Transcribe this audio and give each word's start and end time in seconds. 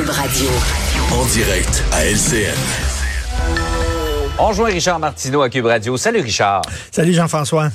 Cube 0.00 0.08
Radio. 0.08 0.48
En 1.12 1.26
direct 1.26 1.84
à 1.92 2.06
LCN. 2.06 2.56
On 4.38 4.46
rejoint 4.46 4.70
Richard 4.70 4.98
Martineau 4.98 5.42
à 5.42 5.50
Cube 5.50 5.66
Radio. 5.66 5.98
Salut 5.98 6.20
Richard. 6.20 6.62
Salut 6.90 7.12
Jean-François. 7.12 7.68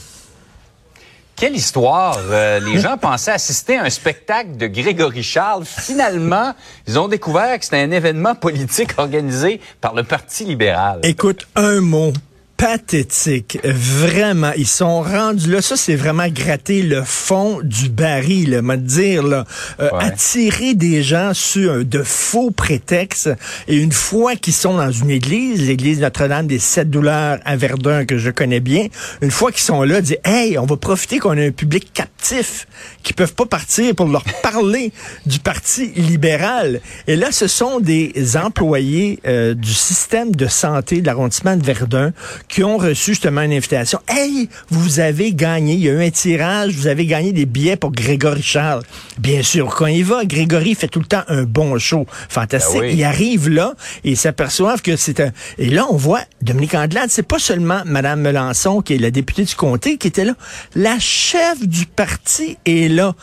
Quelle 1.35 1.55
histoire! 1.55 2.17
Euh, 2.31 2.59
les 2.61 2.79
gens 2.79 2.97
pensaient 2.97 3.33
assister 3.33 3.77
à 3.77 3.83
un 3.83 3.91
spectacle 3.91 4.57
de 4.57 4.65
Grégory 4.65 5.21
Charles. 5.21 5.65
Finalement, 5.65 6.55
ils 6.88 6.97
ont 6.97 7.07
découvert 7.07 7.59
que 7.59 7.65
c'était 7.65 7.83
un 7.83 7.91
événement 7.91 8.34
politique 8.34 8.96
organisé 8.98 9.62
par 9.80 9.94
le 9.94 10.04
Parti 10.04 10.46
libéral. 10.46 11.02
Écoute, 11.04 11.48
un 11.55 11.80
mot 11.80 12.12
pathétique. 12.57 13.59
Vraiment, 13.63 14.51
ils 14.57 14.67
sont 14.67 15.01
rendus 15.01 15.49
là. 15.49 15.61
Ça, 15.61 15.75
c'est 15.75 15.95
vraiment 15.95 16.27
gratter 16.27 16.81
le 16.81 17.04
fond 17.04 17.59
du 17.63 17.89
baril, 17.89 18.61
me 18.61 18.75
dire 18.77 19.23
là, 19.23 19.45
euh, 19.79 19.89
attirer 19.99 20.73
des 20.73 21.04
gens 21.04 21.33
sur 21.33 21.83
de 21.83 22.04
faux 22.04 22.51
prétextes. 22.51 23.29
Et 23.68 23.75
une 23.75 23.91
fois 23.91 24.36
qu'ils 24.36 24.54
sont 24.54 24.77
dans 24.77 24.91
une 24.91 25.10
église, 25.10 25.68
l'église 25.68 25.99
Notre-Dame 25.99 26.47
des 26.47 26.60
Sept 26.60 26.89
Douleurs 26.89 27.39
à 27.46 27.55
Verdun 27.55 28.05
que 28.05 28.18
je 28.18 28.29
connais 28.29 28.60
bien, 28.60 28.87
une 29.21 29.32
fois 29.32 29.51
qu'ils 29.51 29.61
sont 29.61 29.83
là, 29.83 30.01
dire 30.01 30.18
hey, 30.24 30.57
on 30.57 30.65
va 30.65 30.77
profiter 30.77 31.19
qu'on 31.19 31.37
a 31.37 31.41
un 31.41 31.51
public 31.51 31.91
captif 31.93 32.67
qui 33.03 33.13
peuvent 33.13 33.35
pas 33.35 33.45
partir 33.45 33.94
pour 33.95 34.08
leur 34.08 34.23
parler 34.41 34.91
du 35.25 35.39
Parti 35.39 35.91
libéral. 35.95 36.81
Et 37.08 37.16
là, 37.16 37.31
ce 37.31 37.47
sont 37.47 37.80
des 37.80 38.13
employés 38.35 39.19
euh, 39.27 39.53
du 39.53 39.73
système 39.73 40.35
de 40.35 40.47
santé 40.47 41.02
de 41.02 41.05
l'arrondissement 41.05 41.55
de 41.55 41.63
Verdun 41.63 42.11
qui 42.47 42.55
ont 42.64 42.77
reçu 42.77 43.11
justement 43.11 43.41
une 43.41 43.53
invitation. 43.53 44.00
Hey, 44.08 44.50
vous 44.69 45.00
avez 45.00 45.33
gagné, 45.33 45.73
il 45.73 45.81
y 45.81 45.89
a 45.89 45.94
eu 45.94 46.03
un 46.05 46.09
tirage, 46.09 46.73
vous 46.73 46.88
avez 46.88 47.05
gagné 47.05 47.31
des 47.31 47.45
billets 47.45 47.75
pour 47.75 47.91
Grégory 47.91 48.41
Charles. 48.41 48.83
Bien 49.17 49.44
sûr, 49.44 49.73
quand 49.75 49.88
il 49.88 50.05
va, 50.05 50.25
Grégory 50.25 50.75
fait 50.75 50.88
tout 50.88 50.99
le 50.99 51.05
temps 51.05 51.23
un 51.27 51.44
bon 51.44 51.77
show. 51.77 52.05
Fantastique. 52.30 52.81
Ben 52.81 52.97
il 52.97 53.03
arrive 53.03 53.49
là 53.49 53.73
et 54.03 54.11
ils 54.11 54.17
s'aperçoivent 54.17 54.81
que 54.81 54.95
c'est 54.95 55.19
un... 55.19 55.31
Et 55.58 55.69
là, 55.69 55.86
on 55.89 55.97
voit 55.97 56.21
Dominique 56.41 56.75
Andelade, 56.75 57.09
c'est 57.09 57.23
pas 57.23 57.39
seulement 57.39 57.81
Madame 57.85 58.21
Melançon, 58.21 58.81
qui 58.81 58.95
est 58.95 58.97
la 58.99 59.11
députée 59.11 59.43
du 59.43 59.55
comté, 59.55 59.97
qui 59.97 60.08
était 60.08 60.25
là. 60.25 60.35
La 60.75 60.99
chef 60.99 61.65
du 61.65 61.85
parti 61.85 62.58
est 62.65 62.89
là 62.89 63.15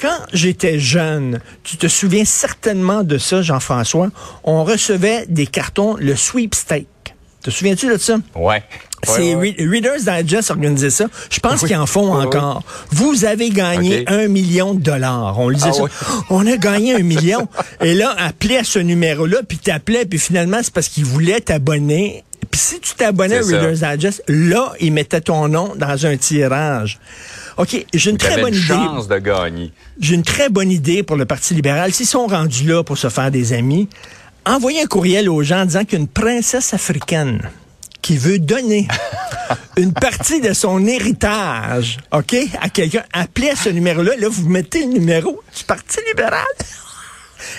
quand 0.00 0.18
j'étais 0.32 0.78
jeune, 0.78 1.40
tu 1.64 1.76
te 1.76 1.88
souviens 1.88 2.24
certainement 2.24 3.02
de 3.02 3.18
ça, 3.18 3.42
Jean-François, 3.42 4.10
on 4.44 4.62
recevait 4.62 5.26
des 5.28 5.46
cartons, 5.46 5.96
le 5.98 6.14
sweepstake. 6.14 7.16
Te 7.42 7.50
souviens-tu 7.50 7.88
de 7.88 7.96
ça? 7.98 8.18
Ouais. 8.34 8.62
C'est 9.04 9.34
Reader's 9.34 10.04
Digest 10.04 10.50
organisé 10.50 10.90
ça. 10.90 11.06
Je 11.30 11.38
pense 11.38 11.64
qu'ils 11.64 11.76
en 11.76 11.86
font 11.86 12.12
encore. 12.14 12.64
Vous 12.90 13.24
avez 13.24 13.50
gagné 13.50 14.04
un 14.08 14.26
million 14.26 14.74
de 14.74 14.80
dollars. 14.80 15.38
On 15.38 15.48
lisait 15.48 15.70
ah 15.70 15.72
ça. 15.72 15.84
On 16.30 16.46
a 16.46 16.56
gagné 16.56 16.96
un 16.96 17.02
million. 17.02 17.48
Et 17.80 17.94
là, 17.94 18.14
appelez 18.18 18.56
à 18.56 18.64
ce 18.64 18.80
numéro-là, 18.80 19.38
puis 19.46 19.58
t'appelais, 19.58 20.04
puis 20.04 20.18
finalement, 20.18 20.58
c'est 20.62 20.72
parce 20.72 20.88
qu'ils 20.88 21.04
voulaient 21.04 21.40
t'abonner. 21.40 22.24
Puis 22.50 22.60
si 22.60 22.80
tu 22.80 22.94
t'abonnais 22.94 23.38
à 23.38 23.42
Reader's 23.42 23.80
Digest, 23.80 24.24
là, 24.26 24.72
ils 24.80 24.92
mettaient 24.92 25.20
ton 25.20 25.46
nom 25.48 25.74
dans 25.76 26.06
un 26.06 26.16
tirage. 26.16 26.98
OK, 27.56 27.86
j'ai 27.92 28.10
une 28.10 28.18
très 28.18 28.40
bonne 28.40 28.54
idée. 28.54 28.66
chance 28.66 29.08
de 29.08 29.18
gagner. 29.18 29.72
J'ai 30.00 30.14
une 30.14 30.22
très 30.22 30.48
bonne 30.48 30.70
idée 30.70 31.02
pour 31.02 31.16
le 31.16 31.24
Parti 31.24 31.54
libéral. 31.54 31.92
S'ils 31.92 32.06
sont 32.06 32.26
rendus 32.26 32.64
là 32.64 32.84
pour 32.84 32.96
se 32.98 33.08
faire 33.08 33.30
des 33.30 33.52
amis, 33.52 33.88
envoyer 34.54 34.82
un 34.82 34.86
courriel 34.86 35.28
aux 35.28 35.42
gens 35.42 35.62
en 35.62 35.66
disant 35.66 35.84
qu'une 35.84 36.08
princesse 36.08 36.74
africaine 36.74 37.50
qui 38.02 38.16
veut 38.16 38.38
donner 38.38 38.88
une 39.76 39.92
partie 39.92 40.40
de 40.40 40.52
son 40.52 40.86
héritage, 40.86 41.98
OK, 42.12 42.34
à 42.60 42.68
quelqu'un, 42.68 43.04
appelez 43.12 43.50
à 43.50 43.56
ce 43.56 43.68
numéro-là. 43.68 44.16
Là, 44.16 44.28
vous 44.28 44.48
mettez 44.48 44.80
le 44.80 44.92
numéro 44.92 45.42
du 45.56 45.64
Parti 45.64 45.98
libéral. 46.08 46.44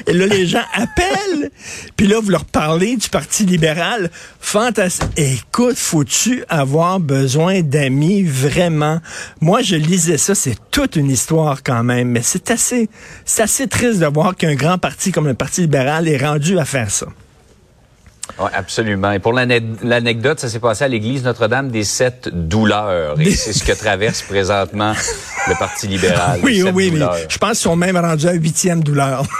Et 0.07 0.13
là, 0.13 0.25
les 0.25 0.45
gens 0.45 0.63
appellent. 0.73 1.51
Puis 1.95 2.07
là, 2.07 2.19
vous 2.21 2.29
leur 2.29 2.45
parlez 2.45 2.97
du 2.97 3.09
Parti 3.09 3.45
libéral. 3.45 4.09
Fantastique. 4.39 5.09
Écoute, 5.17 5.77
faut-tu 5.77 6.43
avoir 6.49 6.99
besoin 6.99 7.61
d'amis 7.61 8.23
vraiment? 8.23 8.99
Moi, 9.41 9.61
je 9.61 9.75
lisais 9.75 10.17
ça. 10.17 10.35
C'est 10.35 10.57
toute 10.71 10.95
une 10.95 11.09
histoire 11.09 11.63
quand 11.63 11.83
même. 11.83 12.09
Mais 12.09 12.21
c'est 12.23 12.51
assez, 12.51 12.89
c'est 13.25 13.43
assez 13.43 13.67
triste 13.67 13.99
de 13.99 14.05
voir 14.05 14.35
qu'un 14.35 14.55
grand 14.55 14.77
parti 14.77 15.11
comme 15.11 15.27
le 15.27 15.33
Parti 15.33 15.61
libéral 15.61 16.07
est 16.07 16.17
rendu 16.17 16.57
à 16.59 16.65
faire 16.65 16.89
ça. 16.91 17.07
Oui, 18.37 18.49
absolument. 18.53 19.11
Et 19.11 19.19
pour 19.19 19.33
l'anecdote, 19.33 20.39
ça 20.39 20.49
s'est 20.49 20.59
passé 20.59 20.83
à 20.83 20.87
l'église 20.87 21.23
Notre-Dame 21.23 21.69
des 21.69 21.83
Sept 21.83 22.29
Douleurs. 22.31 23.19
Et 23.19 23.31
c'est 23.35 23.53
ce 23.53 23.63
que 23.63 23.73
traverse 23.73 24.21
présentement 24.21 24.93
le 25.47 25.55
Parti 25.55 25.87
libéral. 25.87 26.39
Oui, 26.43 26.63
oui, 26.63 26.91
oui. 26.93 27.03
Je 27.27 27.37
pense 27.37 27.51
qu'ils 27.51 27.57
sont 27.57 27.75
même 27.75 27.97
rendus 27.97 28.27
à 28.27 28.33
huitième 28.33 28.83
douleur. 28.83 29.23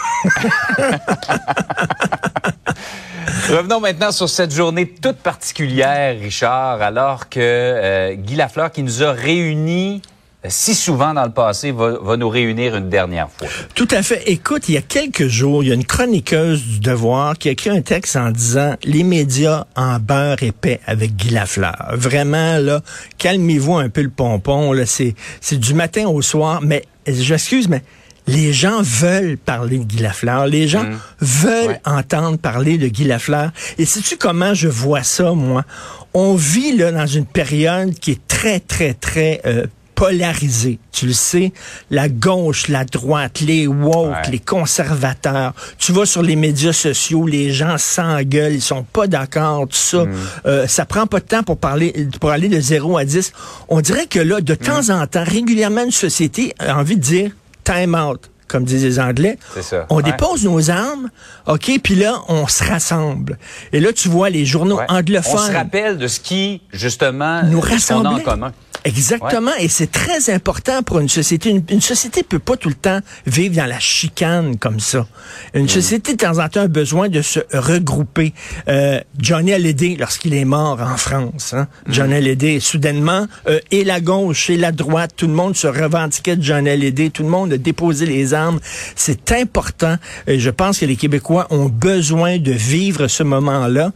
Revenons 3.50 3.80
maintenant 3.80 4.12
sur 4.12 4.30
cette 4.30 4.54
journée 4.54 4.88
toute 4.88 5.18
particulière, 5.18 6.16
Richard, 6.20 6.82
alors 6.82 7.30
que 7.30 7.40
euh, 7.40 8.14
Guy 8.14 8.36
Lafleur, 8.36 8.72
qui 8.72 8.84
nous 8.84 9.04
a 9.04 9.12
réunis 9.12 10.02
si 10.48 10.74
souvent 10.74 11.14
dans 11.14 11.26
le 11.26 11.32
passé, 11.32 11.72
va, 11.72 12.16
nous 12.16 12.30
réunir 12.30 12.76
une 12.78 12.90
dernière 12.90 13.30
fois. 13.30 13.48
Tout 13.76 13.88
à 13.92 14.02
fait. 14.02 14.24
Écoute, 14.28 14.70
il 14.70 14.76
y 14.76 14.78
a 14.78 14.82
quelques 14.82 15.28
jours, 15.28 15.64
il 15.64 15.70
y 15.70 15.72
a 15.72 15.76
une 15.76 15.84
chroniqueuse 15.84 16.64
du 16.64 16.80
Devoir 16.80 17.38
qui 17.38 17.50
a 17.50 17.52
écrit 17.52 17.70
un 17.72 17.82
texte 17.82 18.16
en 18.16 18.32
disant 18.32 18.76
les 18.84 19.04
médias 19.04 19.66
en 19.76 20.00
beurre 20.00 20.42
épais 20.42 20.80
avec 20.86 21.18
Guy 21.18 21.32
Lafleur. 21.32 21.90
Vraiment, 21.92 22.58
là, 22.58 22.82
calmez-vous 23.18 23.76
un 23.76 23.90
peu 23.90 24.02
le 24.02 24.10
pompon. 24.10 24.72
Là, 24.72 24.86
c'est, 24.86 25.14
c'est 25.42 25.60
du 25.60 25.74
matin 25.74 26.08
au 26.08 26.22
soir. 26.22 26.62
Mais, 26.64 26.86
j'excuse, 27.06 27.68
mais 27.68 27.84
les 28.26 28.54
gens 28.54 28.82
veulent 28.82 29.38
parler 29.38 29.80
de 29.80 29.84
Guy 29.84 29.98
Lafleur. 29.98 30.48
Les 30.48 30.70
gens 30.70 30.84
mmh. 30.84 31.00
veulent 31.20 31.80
entendre 31.84 32.38
parler 32.38 32.78
de 32.78 32.88
Guy 32.88 33.04
Lafleur. 33.04 33.52
Et 33.78 33.84
sais-tu 33.84 34.16
comment 34.16 34.54
je 34.54 34.70
vois 34.70 35.04
ça, 35.04 35.34
moi? 35.34 35.66
On 36.14 36.36
vit 36.36 36.78
là 36.78 36.94
dans 36.94 37.08
une 37.08 37.26
période 37.26 37.94
qui 37.96 38.12
est 38.12 38.28
très, 38.28 38.62
très, 38.62 38.94
très 38.94 39.42
euh, 39.46 39.66
polarisé. 40.00 40.80
Tu 40.94 41.08
le 41.08 41.14
sais, 41.14 41.52
la 41.92 42.08
gauche, 42.08 42.70
la 42.70 42.86
droite, 42.86 43.42
les 43.42 43.68
woke, 43.68 44.28
les 44.32 44.40
conservateurs. 44.40 45.54
Tu 45.78 45.92
vas 45.92 46.06
sur 46.06 46.22
les 46.22 46.38
médias 46.38 46.72
sociaux, 46.72 47.28
les 47.28 47.52
gens 47.52 47.78
s'engueulent, 47.78 48.54
ils 48.54 48.62
sont 48.62 48.84
pas 48.84 49.08
d'accord, 49.08 49.68
tout 49.68 49.76
ça. 49.76 50.06
Mm. 50.06 50.14
Euh, 50.46 50.68
ça 50.68 50.86
prend 50.86 51.06
pas 51.06 51.20
de 51.20 51.26
temps 51.26 51.44
pour 51.44 51.58
parler, 51.58 52.08
pour 52.22 52.32
aller 52.32 52.48
de 52.48 52.62
0 52.62 52.98
à 52.98 53.04
10. 53.04 53.34
On 53.68 53.82
dirait 53.82 54.08
que 54.08 54.20
là, 54.20 54.40
de 54.40 54.56
temps 54.56 54.84
mm. 54.88 55.02
en 55.02 55.06
temps, 55.06 55.26
régulièrement, 55.26 55.84
une 55.84 55.92
société 55.92 56.56
a 56.60 56.78
envie 56.78 56.96
de 56.96 57.02
dire 57.02 57.32
time 57.66 57.94
out 57.94 58.30
comme 58.48 58.64
disent 58.64 58.84
les 58.84 59.00
Anglais. 59.00 59.38
Ça. 59.62 59.86
On 59.92 60.02
dépose 60.02 60.44
nos 60.44 60.72
armes, 60.72 61.10
OK, 61.46 61.72
puis 61.84 61.94
là, 61.94 62.20
on 62.30 62.48
se 62.48 62.64
rassemble. 62.64 63.38
Et 63.74 63.80
là, 63.80 63.94
tu 63.94 64.10
vois 64.10 64.32
les 64.32 64.44
journaux 64.44 64.80
anglophones. 64.90 65.36
On 65.36 65.48
se 65.48 65.52
rappelle 65.52 66.00
de 66.00 66.08
ce 66.08 66.20
qui, 66.20 66.64
justement, 66.74 67.44
nous 67.44 67.60
rassemble 67.60 68.08
en 68.08 68.20
commun. 68.22 68.52
Exactement, 68.86 69.52
et 69.60 69.68
c'est 69.68 69.92
très 69.92 70.30
important 70.30 70.84
pour 70.84 71.00
une 71.00 71.10
société. 71.10 71.50
Une, 71.50 71.64
une, 71.70 71.82
société 71.82 72.24
peut 72.24 72.40
pas 72.40 72.56
tout 72.56 72.70
le 72.70 72.76
temps 72.76 73.00
vivre 73.26 73.56
dans 73.56 73.66
la 73.66 73.80
chicane 73.80 74.58
comme 74.58 74.80
ça. 74.80 75.06
Une 75.54 75.66
mm. 75.66 75.70
société, 75.70 76.14
de 76.14 76.18
temps 76.18 76.40
en 76.40 76.48
temps, 76.48 76.62
a 76.62 76.68
besoin 76.68 77.10
de 77.10 77.22
se 77.22 77.40
regrouper. 77.54 78.34
Euh, 78.68 79.02
Johnny 79.18 79.54
Hallyday, 79.54 79.98
lorsqu'il 80.00 80.34
est 80.34 80.46
mort 80.46 80.80
en 80.82 80.96
France, 80.96 81.54
hein, 81.54 81.68
mm. 81.88 81.94
Johnny 81.94 82.14
Hallyday, 82.16 82.60
soudainement, 82.60 83.28
euh, 83.48 83.60
et 83.72 83.84
la 83.84 84.00
gauche 84.00 84.50
et 84.50 84.58
la 84.58 84.72
droite, 84.72 85.12
tout 85.18 85.28
le 85.28 85.34
monde 85.34 85.58
se 85.58 85.68
revendiquait 85.68 86.38
de 86.38 86.44
Johnny 86.44 86.70
Hallyday, 86.70 87.10
tout 87.10 87.24
le 87.24 87.30
monde 87.30 87.54
a 87.54 87.58
déposé 87.58 88.06
les 88.06 88.34
armes. 88.34 88.60
C'est 88.96 89.32
important. 89.34 89.98
Et 90.28 90.40
je 90.40 90.50
pense 90.50 90.80
que 90.80 90.86
les 90.86 90.96
Québécois 90.96 91.48
ont 91.50 91.68
besoin 91.68 92.38
de 92.38 92.52
vivre 92.52 93.08
ce 93.08 93.24
moment-là. 93.24 93.92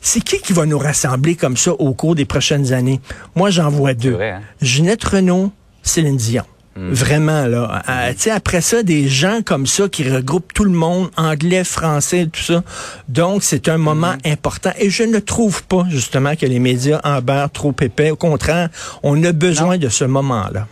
C'est 0.00 0.20
qui 0.20 0.40
qui 0.40 0.52
va 0.52 0.66
nous 0.66 0.78
rassembler 0.78 1.34
comme 1.34 1.56
ça 1.56 1.72
au 1.72 1.92
cours 1.92 2.14
des 2.14 2.24
prochaines 2.24 2.72
années? 2.72 3.00
Moi, 3.34 3.50
j'en 3.50 3.68
vois 3.68 3.94
deux. 3.94 4.18
Hein? 4.20 4.40
Ginette 4.60 5.04
Renault, 5.04 5.52
Céline 5.82 6.16
Dion. 6.16 6.44
Hmm. 6.76 6.92
Vraiment, 6.92 7.46
là. 7.46 7.82
Hmm. 7.88 8.30
après 8.30 8.60
ça, 8.60 8.84
des 8.84 9.08
gens 9.08 9.40
comme 9.44 9.66
ça 9.66 9.88
qui 9.88 10.08
regroupent 10.08 10.52
tout 10.52 10.64
le 10.64 10.70
monde, 10.70 11.10
anglais, 11.16 11.64
français, 11.64 12.28
tout 12.32 12.40
ça. 12.40 12.62
Donc, 13.08 13.42
c'est 13.42 13.68
un 13.68 13.78
moment 13.78 14.12
hmm. 14.12 14.30
important. 14.30 14.70
Et 14.78 14.88
je 14.88 15.02
ne 15.02 15.18
trouve 15.18 15.64
pas, 15.64 15.84
justement, 15.88 16.36
que 16.36 16.46
les 16.46 16.60
médias 16.60 17.00
en 17.02 17.20
beurre 17.20 17.50
trop 17.50 17.74
épais. 17.80 18.12
Au 18.12 18.16
contraire, 18.16 18.68
on 19.02 19.22
a 19.24 19.32
besoin 19.32 19.76
de 19.76 19.88
ce 19.88 20.04
moment-là. 20.04 20.68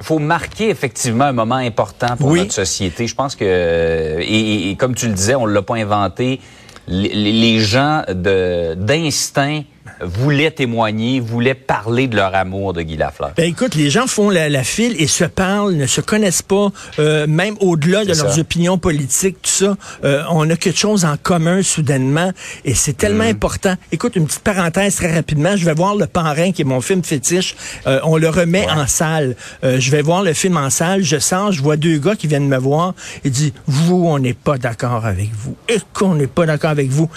Il 0.00 0.04
faut 0.04 0.18
marquer 0.18 0.70
effectivement 0.70 1.24
un 1.24 1.32
moment 1.32 1.56
important 1.56 2.16
pour 2.16 2.34
notre 2.34 2.52
société. 2.52 3.06
Je 3.06 3.14
pense 3.14 3.34
que, 3.34 4.18
et, 4.20 4.76
comme 4.76 4.94
tu 4.94 5.06
le 5.06 5.12
disais, 5.12 5.34
on 5.34 5.46
l'a 5.46 5.62
pas 5.62 5.76
inventé. 5.76 6.40
Les, 6.88 7.32
les 7.32 7.60
gens 7.60 8.02
d'instinct 8.08 9.62
voulaient 10.00 10.50
témoigner, 10.50 11.20
voulaient 11.20 11.54
parler 11.54 12.06
de 12.06 12.16
leur 12.16 12.34
amour 12.34 12.72
de 12.72 12.82
Guy 12.82 12.96
Lafleur. 12.96 13.32
Ben 13.36 13.48
écoute, 13.48 13.74
les 13.74 13.90
gens 13.90 14.06
font 14.06 14.30
la, 14.30 14.64
file 14.64 14.94
et 15.00 15.06
se 15.06 15.24
parlent, 15.24 15.74
ne 15.74 15.86
se 15.86 16.00
connaissent 16.00 16.42
pas, 16.42 16.68
euh, 16.98 17.26
même 17.26 17.56
au-delà 17.60 18.04
de 18.04 18.12
leurs 18.14 18.38
opinions 18.38 18.78
politiques, 18.78 19.36
tout 19.42 19.50
ça. 19.50 19.76
Euh, 20.04 20.22
on 20.30 20.48
a 20.50 20.56
quelque 20.56 20.78
chose 20.78 21.04
en 21.04 21.16
commun 21.16 21.62
soudainement 21.62 22.32
et 22.64 22.74
c'est 22.74 22.96
tellement 22.96 23.24
mm. 23.24 23.30
important. 23.30 23.74
Écoute, 23.92 24.16
une 24.16 24.26
petite 24.26 24.42
parenthèse 24.42 24.96
très 24.96 25.14
rapidement. 25.14 25.56
Je 25.56 25.64
vais 25.64 25.74
voir 25.74 25.96
Le 25.96 26.06
Parrain, 26.06 26.52
qui 26.52 26.62
est 26.62 26.66
mon 26.66 26.80
film 26.80 27.02
fétiche. 27.02 27.56
Euh, 27.86 28.00
on 28.04 28.16
le 28.16 28.28
remet 28.28 28.68
en 28.68 28.86
salle. 28.86 29.36
je 29.62 29.90
vais 29.90 30.02
voir 30.02 30.22
le 30.22 30.32
film 30.32 30.56
en 30.56 30.70
salle. 30.70 31.02
Je 31.02 31.18
sens, 31.18 31.54
je 31.54 31.62
vois 31.62 31.76
deux 31.76 31.98
gars 31.98 32.16
qui 32.16 32.26
viennent 32.26 32.48
me 32.48 32.58
voir 32.58 32.94
et 33.24 33.30
disent, 33.30 33.52
vous, 33.66 34.04
on 34.06 34.18
n'est 34.18 34.34
pas 34.34 34.58
d'accord 34.58 35.06
avec 35.06 35.30
vous. 35.34 35.56
Et 35.68 35.78
qu'on 35.92 36.14
n'est 36.14 36.26
pas 36.26 36.46
d'accord 36.46 36.70
avec 36.70 36.88
vous? 36.88 37.10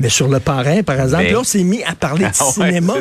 Mais 0.00 0.08
sur 0.08 0.28
le 0.28 0.40
parrain, 0.40 0.82
par 0.82 1.00
exemple, 1.00 1.24
là, 1.24 1.40
on 1.40 1.44
s'est 1.44 1.62
mis 1.62 1.82
à 1.84 1.94
parler 1.94 2.24
de 2.26 2.30
ah 2.38 2.44
cinéma. 2.44 2.94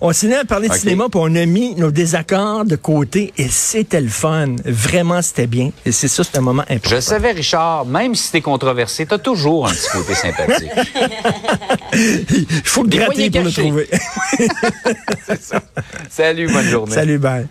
on 0.00 0.12
s'est 0.12 0.28
mis 0.28 0.34
à 0.34 0.44
parler 0.44 0.68
de 0.68 0.74
cinéma, 0.74 1.08
puis 1.10 1.20
on 1.22 1.34
a 1.34 1.46
mis 1.46 1.74
nos 1.74 1.90
désaccords 1.90 2.64
de 2.64 2.76
côté, 2.76 3.32
et 3.36 3.48
c'était 3.48 4.00
le 4.00 4.08
fun. 4.08 4.56
Vraiment, 4.64 5.22
c'était 5.22 5.46
bien. 5.46 5.70
Et 5.84 5.92
c'est 5.92 6.08
ça, 6.08 6.22
c'est 6.24 6.38
un 6.38 6.42
moment 6.42 6.62
important. 6.62 6.96
Je 6.96 7.00
savais, 7.00 7.32
Richard, 7.32 7.86
même 7.86 8.14
si 8.14 8.30
t'es 8.30 8.40
controversé, 8.40 9.06
t'as 9.06 9.18
toujours 9.18 9.66
un 9.66 9.70
petit 9.70 9.88
côté 9.92 10.14
sympathique. 10.14 10.70
Il 11.94 12.62
faut 12.64 12.82
le 12.82 12.88
gratter 12.88 13.30
pour 13.30 13.42
le 13.42 13.52
trouver. 13.52 13.88
c'est 15.26 15.42
ça. 15.42 15.60
Salut, 16.10 16.52
bonne 16.52 16.68
journée. 16.68 16.94
Salut, 16.94 17.18
bye. 17.18 17.46